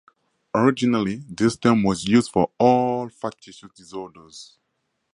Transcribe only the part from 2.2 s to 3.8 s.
for all factitious